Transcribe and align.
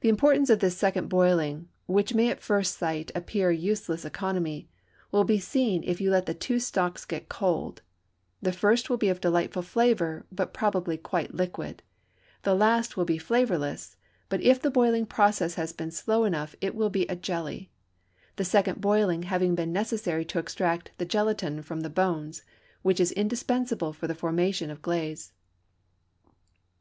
The 0.00 0.08
importance 0.08 0.50
of 0.50 0.58
this 0.58 0.76
second 0.76 1.08
boiling, 1.08 1.68
which 1.86 2.14
may 2.14 2.30
at 2.30 2.40
first 2.42 2.78
sight 2.78 3.12
appear 3.14 3.52
useless 3.52 4.04
economy, 4.04 4.68
will 5.12 5.22
be 5.22 5.38
seen 5.38 5.84
if 5.84 6.00
you 6.00 6.10
let 6.10 6.26
the 6.26 6.34
two 6.34 6.58
stocks 6.58 7.04
get 7.04 7.28
cold; 7.28 7.80
the 8.42 8.50
first 8.50 8.90
will 8.90 8.96
be 8.96 9.08
of 9.08 9.20
delightful 9.20 9.62
flavor, 9.62 10.26
but 10.32 10.52
probably 10.52 10.96
quite 10.96 11.32
liquid; 11.34 11.84
the 12.42 12.54
last 12.56 12.96
will 12.96 13.04
be 13.04 13.18
flavorless, 13.18 13.96
but 14.28 14.40
if 14.42 14.60
the 14.60 14.68
boiling 14.68 15.06
process 15.06 15.54
has 15.54 15.72
been 15.72 15.92
slow 15.92 16.24
enough 16.24 16.56
it 16.60 16.74
will 16.74 16.90
be 16.90 17.06
a 17.06 17.14
jelly, 17.14 17.70
the 18.34 18.44
second 18.44 18.80
boiling 18.80 19.22
having 19.22 19.54
been 19.54 19.72
necessary 19.72 20.24
to 20.24 20.40
extract 20.40 20.90
the 20.98 21.06
gelatine 21.06 21.62
from 21.62 21.82
the 21.82 21.88
bones, 21.88 22.42
which 22.82 22.98
is 22.98 23.12
indispensable 23.12 23.92
for 23.92 24.08
the 24.08 24.14
formation 24.16 24.72
of 24.72 24.82
glaze. 24.82 25.30